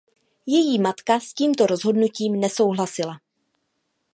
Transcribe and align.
Její 0.45 0.79
matka 0.79 1.19
s 1.19 1.33
tímto 1.33 1.65
rozhodnutím 1.65 2.39
nesouhlasila. 2.39 3.19